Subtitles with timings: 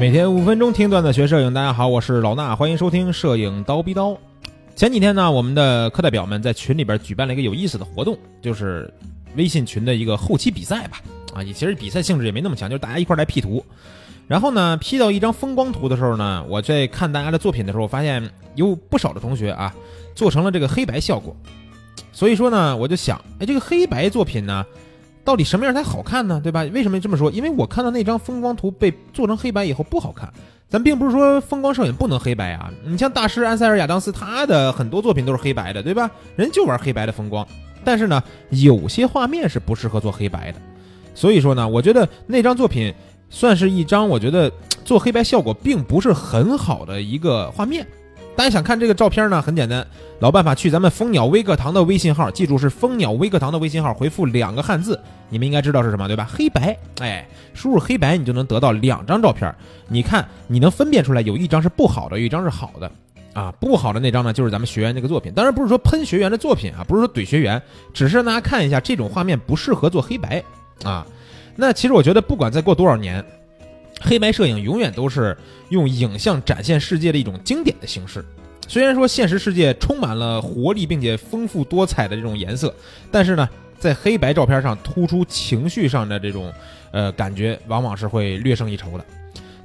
[0.00, 4.16] 每天五分钟听段子学摄影，大家好，我是老衲，欢迎收听摄影刀逼刀。
[4.74, 8.90] 前几天呢，我们的课代表们在群里边举办了一个有意思的活动，就是
[9.36, 11.02] 微信群的一个后期比赛吧。
[11.34, 13.62] 啊，也其实比赛性质也没那么强，就是大家一块来 P 图。
[14.26, 19.74] 然后呢，P 到一张风光图的时候呢，我在看大家的作品的时候，发现有不少的同学啊，
[20.14, 21.36] 做成了这个黑白效果。
[22.10, 24.64] 所以说呢，我就想，哎，这个黑白作品呢？
[25.24, 26.40] 到底什么样才好看呢？
[26.42, 26.62] 对吧？
[26.72, 27.30] 为什么这么说？
[27.30, 30.32] 因为我看到那张风光图被做成黑白以后不好看。
[30.68, 32.70] 咱并不是说风光摄影不能黑白啊。
[32.84, 36.10] 你像大师安塞尔·亚当斯，他的很多作品都是黑白的，对吧？
[36.36, 37.46] 人就玩黑白的风光。
[37.84, 40.60] 但是呢，有些画面是不适合做黑白的。
[41.14, 42.94] 所以说呢，我觉得那张作品
[43.28, 44.50] 算是一张我觉得
[44.84, 47.86] 做黑白效果并不是很好的一个画面。
[48.40, 49.42] 大家想看这个照片呢？
[49.42, 49.86] 很简单，
[50.18, 54.98] 老办法，去咱们蜂鸟微课堂的微信号，记住是蜂鸟微课堂的微信号，回复两个汉字，
[55.28, 56.26] 你们应该知道是什么，对吧？
[56.32, 59.54] 黑白，哎，输入黑白，你就能得到两张照片。
[59.88, 62.90] 你看，你能分辨出来，有一张是不好的，有一张是好的，
[63.34, 65.34] 啊，不好的那张呢，就是咱们学员这个作品。
[65.34, 67.60] 当然不是说喷学员的作品啊，不是说怼学员，
[67.92, 70.42] 只是让大家看一下这种画面不适合做黑白
[70.82, 71.06] 啊。
[71.56, 73.22] 那其实我觉得，不管再过多少年。
[74.00, 75.36] 黑白摄影永远都是
[75.68, 78.24] 用影像展现世界的一种经典的形式。
[78.66, 82.74] 虽然说现实世界充满了活力并且丰富多彩的这种颜色，
[83.10, 86.52] 但是呢，在黑白照片上突出情绪上的这种
[86.92, 89.04] 呃感觉，往往是会略胜一筹的。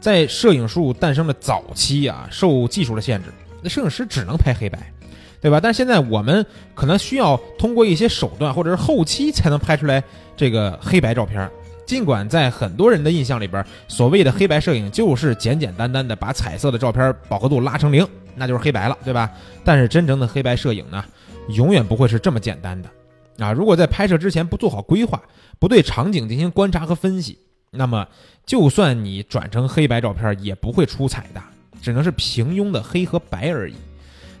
[0.00, 3.28] 在摄影术诞生的早期啊，受技术的限制，
[3.62, 4.92] 那摄影师只能拍黑白，
[5.40, 5.60] 对吧？
[5.60, 10.02] 但是现在我们可能需要通过一些手段或者是后期才能拍出来
[10.36, 11.50] 这个黑白照片。
[11.86, 19.30] 尽管在很多人的印象里边，所谓的黑白摄影就是简简单单的把彩色的照片饱和度拉成零，那就是黑白了，对吧？
[19.64, 21.04] 但是真正的黑白摄影呢，
[21.48, 22.88] 永远不会是这么简单的。
[23.38, 23.52] 啊！
[23.52, 25.20] 如果在拍摄之前不做好规划，
[25.58, 27.36] 不对场景进行观察和分析，
[27.72, 28.06] 那么
[28.46, 31.42] 就算你转成黑白照片，也不会出彩的，
[31.82, 33.74] 只能是平庸的黑和白而已。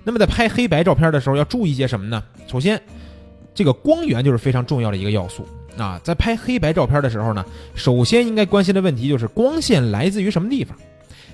[0.04, 2.22] 那么在拍黑白照片的时候，要注意些什么呢？
[2.46, 2.80] 首先，
[3.52, 5.44] 这个光源就是非常重要的一个要素。
[5.76, 10.76] 啊，在拍黑白照片的时候呢，首先应该关心的问题就是光线来自于什么地方。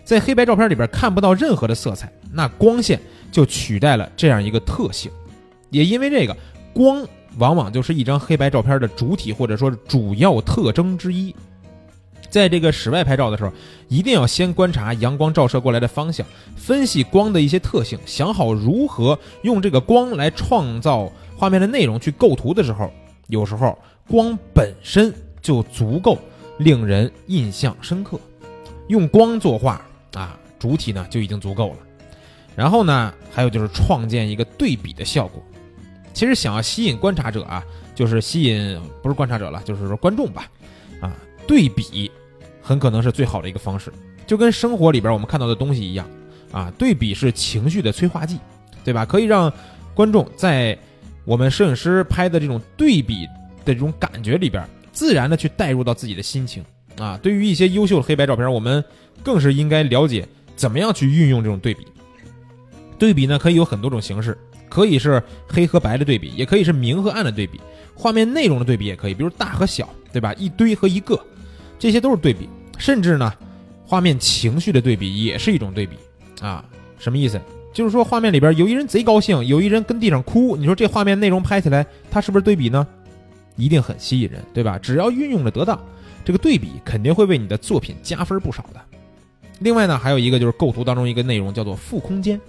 [0.02, 2.98] 在黑白照片里边看不到任何的色彩，那光线
[3.30, 5.12] 就取代了这样一个特性。
[5.68, 6.36] 也因为这个，
[6.72, 7.06] 光
[7.36, 11.34] 往往就是一张黑白照片的主体或者说主要特征之一。
[12.30, 13.52] 在这个室外拍照的时候，
[13.88, 16.26] 一定要先观察阳光照射过来的方向，
[16.56, 22.90] 分析光的一些特性，想好如何用这个光来创造画面的内容去构图的时候，
[23.28, 23.78] 有时候。
[24.10, 26.18] 光本身就足够
[26.58, 28.18] 令人印象深刻，
[28.88, 29.80] 用光作画
[30.14, 31.76] 啊，主体呢就已经足够了。
[32.56, 35.40] 然后呢，还有就是创建一个对比的效果。
[36.12, 40.50] 其实想要吸引观察者啊，就是吸引不是观察者了，就是说观众吧。
[41.00, 41.14] 啊，
[41.46, 42.10] 对比
[42.60, 43.92] 很可能是最好的一个方式，
[44.26, 46.04] 就跟生活里边我们看到的东西一样
[46.50, 48.40] 啊，对比是情绪的催化剂，
[48.84, 49.06] 对吧？
[49.06, 49.50] 可以让
[49.94, 50.76] 观众在
[51.24, 53.28] 我们摄影师拍的这种对比。
[53.64, 56.64] 的这种感觉里边，自然的去带入到自己的心情
[56.98, 57.18] 啊。
[57.22, 58.84] 对于一些优秀的黑白照片，我们
[59.22, 60.26] 更是应该了解
[60.56, 61.86] 怎么样去运用这种对比。
[62.98, 64.36] 对比呢，可以有很多种形式，
[64.68, 67.60] 可以是黑和白的对比，也可以是明和暗的对比，
[67.94, 70.34] 画面内容的对比也可以，比如大和小，对吧？
[70.34, 71.18] 一堆和一个，
[71.78, 72.48] 这些都是对比。
[72.78, 73.32] 甚至呢，
[73.84, 75.96] 画面情绪的对比也是一种对比
[76.40, 76.64] 啊。
[76.98, 77.40] 什么意思？
[77.72, 82.86] 就是说画面里边有一人贼高兴，有一人跟地上哭，你说这画面内容拍起来，它是不是对比呢？
[83.60, 84.78] 一定很吸引人，对吧？
[84.78, 85.78] 只要运用的得当，
[86.24, 88.80] 这个对比肯定会为你的作品加分不少的。
[89.60, 92.40] 另外呢，还有一个就是构图当中一个内容叫做负空间，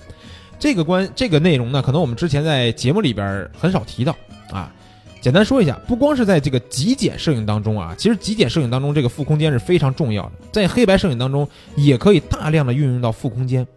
[0.57, 4.15] 这个关这个内容呢，可能我们之前在节目里边很少提到
[4.49, 4.73] 啊。
[5.19, 13.67] 简单说一下，不光是在这个极简摄影当中啊，其实极简摄影当中这个负空间是非常重要的，在黑白摄影当中也可以大量的运用到负空间。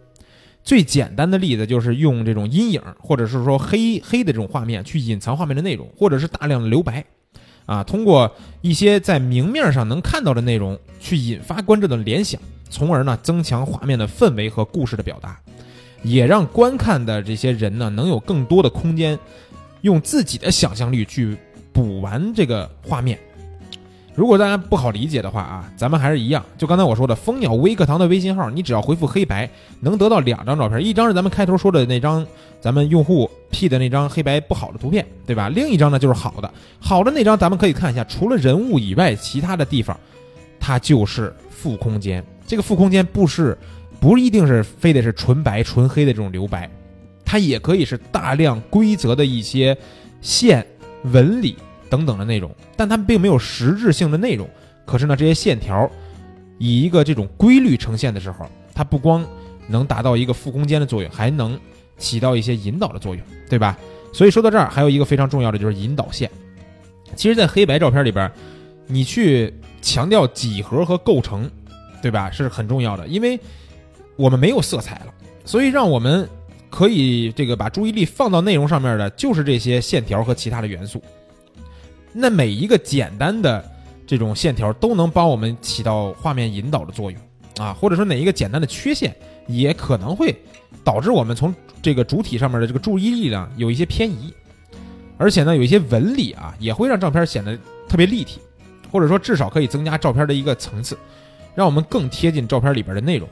[0.63, 7.05] 最简单的例子就是用这种阴影，或者是说黑黑的这种画面去隐藏画面的内容，或者是大量的留白。
[7.65, 8.31] 啊，通过
[8.61, 12.39] 一些在明面上能看到的内容，去引发观众的联想，
[12.69, 15.39] 从而呢增强画面的氛围和故事的表达，
[16.03, 19.17] 也让观看的这些人呢能有更多的空间，
[19.81, 21.37] 用自己的想象力去
[21.73, 23.19] 补完这个画面。
[24.15, 29.49] 如果大家不好理解的话啊，咱们还是一样，就刚才我说的蜂鸟微课堂的微信号，你只要回复黑白，
[29.81, 32.25] 能得到两张照片，一张是咱们开头说的那张
[32.61, 35.49] 咱们用户 P 的那张黑白不好的图片，对吧？
[35.49, 39.99] 另一张呢就是好的，好的那张咱们可以看一下，除了人物以外，其他的地方
[40.61, 42.23] 它就是负空间。
[42.47, 43.57] 这个负空间不是
[43.99, 46.69] 不一定是非得是纯白纯黑的这种留白，
[47.25, 49.77] 它也可以是大量规则的一些
[50.21, 50.65] 线
[51.11, 51.57] 纹理。
[51.95, 54.45] 等等的内容，但它并没有实质性的内容。
[54.85, 55.89] 可是呢，这些线条
[56.57, 59.25] 以一个这种规律呈现的时候，它不光
[59.67, 61.57] 能达到一个负空间的作用，还能
[61.97, 63.77] 起到一些引导的作用，对吧？
[64.11, 66.29] 所以说到这儿，还有一个非常重要的就是引导线。
[67.15, 68.29] 其实，在黑白照片里边，
[68.87, 71.49] 你去强调几何和构成，
[72.01, 72.29] 对吧？
[72.29, 73.39] 是很重要的，因为
[74.17, 75.13] 我们没有色彩了，
[75.45, 76.27] 所以让我们
[76.69, 81.01] 可以这个把注意力放到内容上面的，就是这些线条和其他的元素。
[82.17, 83.63] 那每一个简单的
[84.07, 87.19] 这种线条都能帮我们起到画面引导的作用
[87.57, 89.13] 啊，或者说哪一个简单的缺陷
[89.47, 90.33] 也可能会
[90.81, 94.33] 导致我们从这个主体上面的这个注意力呢有一些偏移。
[95.17, 97.57] 而且呢，有一些纹理啊，也会让照片显得
[97.87, 98.39] 特别立体，
[98.91, 100.97] 或者说至少可以增加照片的一个层次，
[101.53, 103.27] 让我们更贴近照片里边的内容。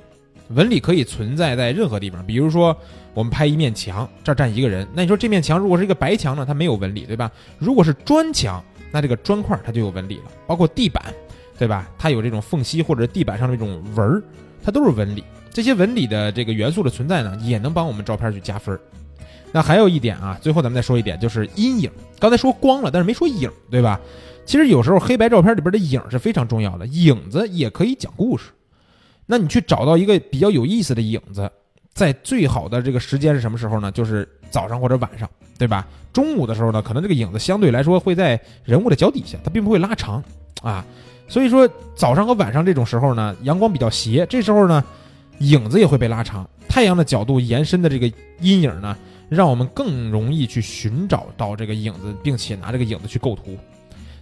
[0.50, 2.76] 纹理可以存在在任何地方，比如说
[3.14, 7.30] 我们拍一面墙，这儿站一个人，那你说这面墙如果是一个白墙呢，它没有纹理，对吧？
[7.58, 11.04] 如果是砖墙，那这个砖块它就有纹理了，包括地板，
[11.58, 11.90] 对吧？
[11.98, 14.22] 它有这种缝隙或者地板上的这种纹儿，
[14.64, 15.24] 它都是纹理。
[15.52, 18.80] 这些纹理的这个元素的存在呢，也能帮我们照片去加分。
[19.52, 21.92] 那还有一点啊，最后咱们再说一点，就是阴影。
[22.20, 24.00] 刚才说光了，但是没说影，对吧？
[24.46, 28.52] 其实有时候黑白照片里边的影是非常重要的，影子也可以讲故事。
[29.26, 31.50] 那你去找到一个比较有意思的影子，
[31.94, 33.92] 在最好的这个时间是什么时候呢？
[33.92, 35.30] 就是早上或者晚上，
[35.64, 35.88] 对吧？
[36.12, 40.22] 中午的时候呢，可能这个影子相对来说会在人物的脚底下，它并不会拉长
[40.62, 40.86] 啊。
[41.30, 41.66] 所以说
[41.96, 44.84] 早上和晚上这种时候呢，阳光比较斜，这时候呢，
[45.40, 48.12] 影子也会被拉长，太阳的角度延伸的这个
[48.42, 48.98] 阴影呢。
[49.30, 53.58] 让我们更容易去寻找到这个影子，并且拿这个影子去构图，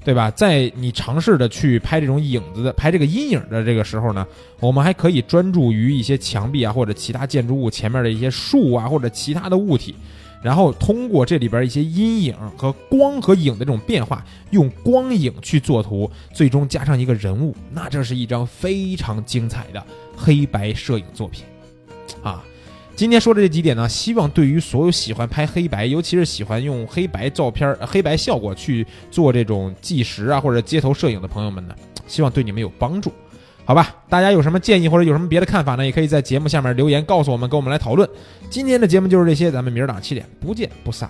[0.03, 0.31] 对吧？
[0.31, 4.25] 在你尝试着去拍这种影子的、拍这个阴影的这个时候呢，
[4.59, 9.93] 我们还可以专注于一些墙壁啊，或者其他建筑物前面的一些树啊，或者其他的物体，
[10.41, 19.85] 然后通过这里边一些阴影和光和影的这种变化，用光影去做图，最终加上一个人物，那这是一张非常精彩的
[20.17, 21.45] 黑白摄影作品，
[22.23, 22.43] 啊。
[23.01, 31.73] 今天说的这几点呢，希望对于所有喜欢拍黑白，尤其是喜欢用黑白照片、黑白效果去做这种纪实啊或者街头摄影的朋友们呢，
[32.05, 33.11] 希望对你们有帮助，
[33.65, 33.95] 好吧？
[34.07, 35.83] 大家有什么建议或者有什么别的看法呢？
[35.83, 38.07] 也可以在节目下面留言告诉我们，跟我们来讨论。
[38.51, 41.09] 今天的节目就是这些，咱们明儿早上七点不见不散。